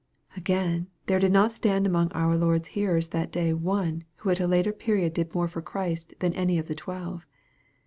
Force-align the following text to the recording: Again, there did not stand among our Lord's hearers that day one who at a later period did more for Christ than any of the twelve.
Again, 0.35 0.87
there 1.05 1.19
did 1.19 1.31
not 1.31 1.51
stand 1.51 1.85
among 1.85 2.11
our 2.13 2.35
Lord's 2.35 2.69
hearers 2.69 3.09
that 3.09 3.31
day 3.31 3.53
one 3.53 4.03
who 4.15 4.31
at 4.31 4.39
a 4.39 4.47
later 4.47 4.71
period 4.73 5.13
did 5.13 5.35
more 5.35 5.47
for 5.47 5.61
Christ 5.61 6.15
than 6.21 6.33
any 6.33 6.57
of 6.57 6.67
the 6.67 6.73
twelve. 6.73 7.27